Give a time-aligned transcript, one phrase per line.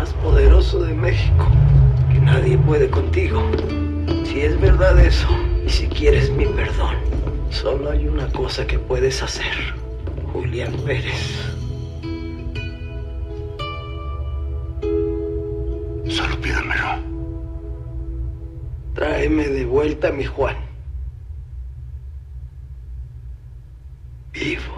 [0.00, 1.46] más poderoso de México,
[2.10, 3.42] que nadie puede contigo.
[4.24, 5.28] Si es verdad eso,
[5.66, 6.96] y si quieres mi perdón,
[7.50, 9.52] solo hay una cosa que puedes hacer,
[10.32, 11.22] Julián Pérez.
[16.08, 16.92] Solo pídamelo.
[18.94, 20.56] Tráeme de vuelta a mi Juan.
[24.32, 24.69] Vivo.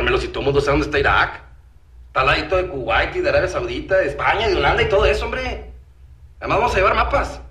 [0.00, 1.42] Carmelo, si todo el mundo sabe dónde está Irak.
[2.06, 5.04] Está al ladito de Kuwait y de Arabia Saudita, de España, de Holanda y todo
[5.04, 5.72] eso, hombre.
[6.38, 7.42] Además vamos a llevar mapas.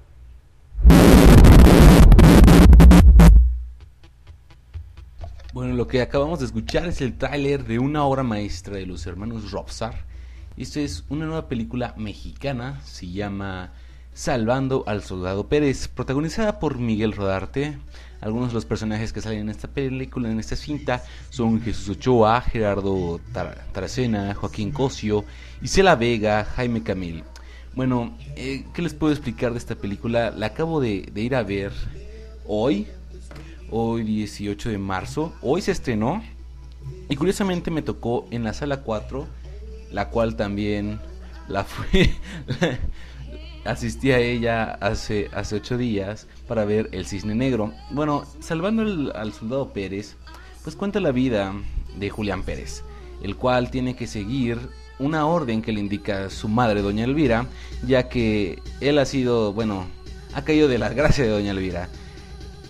[5.53, 9.06] Bueno, lo que acabamos de escuchar es el tráiler de una obra maestra de los
[9.06, 10.06] hermanos Robsar.
[10.58, 13.73] Esto es una nueva película mexicana, se llama
[14.16, 17.78] Salvando al Soldado Pérez, protagonizada por Miguel Rodarte.
[18.22, 22.42] Algunos de los personajes que salen en esta película, en esta cinta, son Jesús Ochoa,
[22.42, 25.23] Gerardo Tar- Taracena, Joaquín Cosio,
[25.62, 27.23] Isela Vega, Jaime Camil.
[27.75, 30.31] Bueno, eh, ¿qué les puedo explicar de esta película?
[30.31, 31.72] La acabo de, de ir a ver
[32.45, 32.88] hoy,
[33.72, 35.34] hoy 18 de marzo.
[35.42, 36.22] Hoy se estrenó
[37.08, 39.28] y curiosamente me tocó en la sala 4,
[39.92, 41.00] la cual también
[41.47, 42.12] la fui
[43.72, 47.73] asistí a ella hace hace 8 días para ver El Cisne Negro.
[47.92, 50.16] Bueno, salvando el- al soldado Pérez,
[50.64, 51.53] pues cuenta la vida
[51.97, 52.84] de Julián Pérez,
[53.23, 54.58] el cual tiene que seguir
[55.00, 57.47] una orden que le indica su madre, doña Elvira,
[57.88, 59.85] ya que él ha sido, bueno,
[60.34, 61.90] ha caído de la gracia de doña Elvira.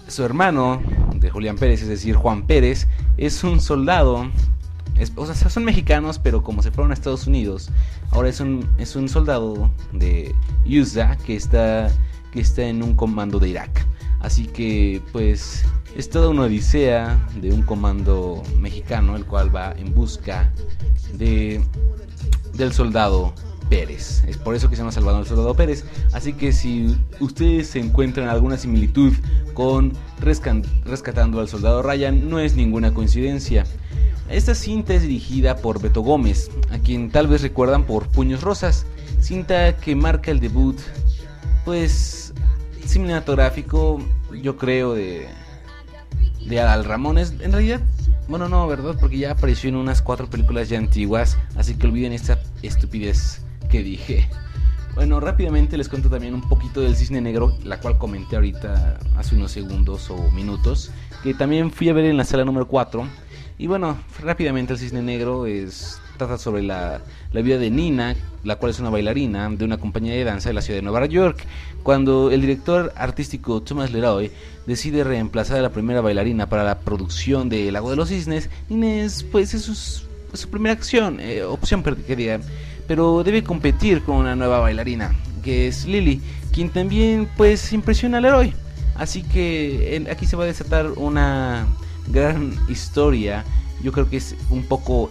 [0.08, 0.82] Su hermano
[1.16, 4.30] de Julián Pérez, es decir, Juan Pérez, es un soldado.
[5.00, 7.70] Es- o sea, son mexicanos, pero como se fueron a Estados Unidos,
[8.12, 10.34] ahora es un, es un soldado de
[10.66, 11.90] USA que está,
[12.32, 13.86] que está en un comando de Irak.
[14.20, 15.64] Así que, pues,
[15.96, 20.52] es toda una odisea de un comando mexicano, el cual va en busca
[21.14, 21.62] de,
[22.54, 23.34] del soldado
[23.70, 24.24] Pérez.
[24.28, 25.86] Es por eso que se llama Salvador Soldado Pérez.
[26.12, 29.14] Así que si ustedes se encuentran alguna similitud
[29.54, 33.66] con Rescatando al Soldado Ryan, no es ninguna coincidencia.
[34.30, 38.86] Esta cinta es dirigida por Beto Gómez, a quien tal vez recuerdan por Puños Rosas,
[39.20, 40.78] cinta que marca el debut,
[41.66, 42.32] pues,
[42.86, 44.00] cinematográfico,
[44.40, 45.28] yo creo, de,
[46.46, 47.34] de Adal Ramones.
[47.40, 47.82] En realidad,
[48.28, 48.96] bueno, no, ¿verdad?
[49.00, 53.82] Porque ya apareció en unas cuatro películas ya antiguas, así que olviden esta estupidez que
[53.82, 54.30] dije.
[54.94, 59.36] Bueno, rápidamente les cuento también un poquito del Cisne Negro, la cual comenté ahorita hace
[59.36, 60.92] unos segundos o minutos,
[61.24, 63.08] que también fui a ver en la sala número 4.
[63.62, 67.02] Y bueno, rápidamente el Cisne Negro es, trata sobre la,
[67.34, 68.16] la vida de Nina,
[68.46, 71.06] la cual es una bailarina de una compañía de danza de la ciudad de Nueva
[71.08, 71.44] York.
[71.84, 74.32] Cuando el director artístico Thomas Leroy
[74.66, 78.50] decide reemplazar a la primera bailarina para la producción de El Lago de los Cisnes,
[78.70, 82.40] Nina es, pues, es su, su primera acción, eh, opción que
[82.88, 86.22] pero debe competir con una nueva bailarina, que es Lily,
[86.54, 88.54] quien también pues impresiona al héroe.
[88.96, 91.68] Así que aquí se va a desatar una
[92.10, 93.46] gran historia,
[93.82, 95.10] yo creo que es un poco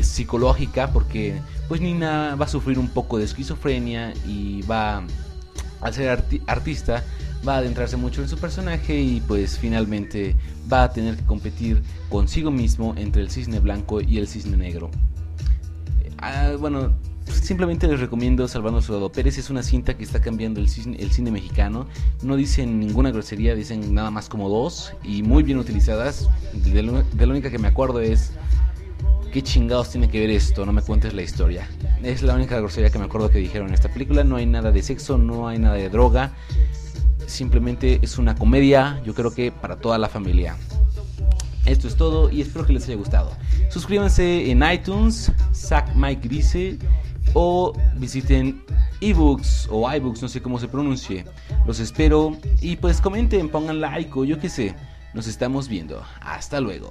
[0.00, 5.04] psicológica porque pues Nina va a sufrir un poco de esquizofrenia y va
[5.80, 7.04] al ser arti- artista
[7.46, 10.36] va a adentrarse mucho en su personaje y pues finalmente
[10.72, 14.90] va a tener que competir consigo mismo entre el cisne blanco y el cisne negro.
[16.18, 16.92] Ah, bueno,
[17.26, 19.38] simplemente les recomiendo Salvando al Soldado Pérez.
[19.38, 21.86] Es una cinta que está cambiando el cine, el cine mexicano.
[22.22, 26.28] No dicen ninguna grosería, dicen nada más como dos y muy bien utilizadas.
[26.52, 28.32] De, de la única que me acuerdo es.
[29.32, 30.66] ¿Qué chingados tiene que ver esto?
[30.66, 31.66] No me cuentes la historia.
[32.02, 34.24] Es la única grosería que me acuerdo que dijeron en esta película.
[34.24, 36.34] No hay nada de sexo, no hay nada de droga.
[37.26, 40.56] Simplemente es una comedia, yo creo que para toda la familia.
[41.64, 43.30] Esto es todo y espero que les haya gustado.
[43.70, 46.78] Suscríbanse en iTunes, Zack Mike dice,
[47.34, 48.62] o visiten
[49.00, 51.24] ebooks o iBooks, no sé cómo se pronuncie.
[51.66, 54.74] Los espero y pues comenten, pongan like o yo qué sé.
[55.14, 56.02] Nos estamos viendo.
[56.20, 56.90] Hasta luego.